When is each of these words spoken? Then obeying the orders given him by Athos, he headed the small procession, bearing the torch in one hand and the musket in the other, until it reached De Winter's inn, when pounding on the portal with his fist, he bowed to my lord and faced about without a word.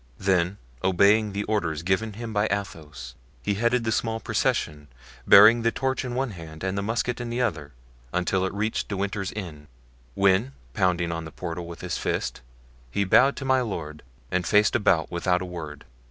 Then 0.17 0.57
obeying 0.83 1.31
the 1.31 1.43
orders 1.43 1.83
given 1.83 2.13
him 2.13 2.33
by 2.33 2.47
Athos, 2.49 3.13
he 3.43 3.53
headed 3.53 3.83
the 3.83 3.91
small 3.91 4.19
procession, 4.19 4.87
bearing 5.27 5.61
the 5.61 5.71
torch 5.71 6.03
in 6.03 6.15
one 6.15 6.31
hand 6.31 6.63
and 6.63 6.75
the 6.75 6.81
musket 6.81 7.21
in 7.21 7.29
the 7.29 7.41
other, 7.43 7.71
until 8.11 8.43
it 8.43 8.51
reached 8.55 8.87
De 8.87 8.97
Winter's 8.97 9.31
inn, 9.33 9.67
when 10.15 10.53
pounding 10.73 11.11
on 11.11 11.23
the 11.25 11.31
portal 11.31 11.67
with 11.67 11.81
his 11.81 11.99
fist, 11.99 12.41
he 12.89 13.03
bowed 13.03 13.35
to 13.35 13.45
my 13.45 13.61
lord 13.61 14.01
and 14.31 14.47
faced 14.47 14.75
about 14.75 15.11
without 15.11 15.39
a 15.43 15.45
word. 15.45 15.85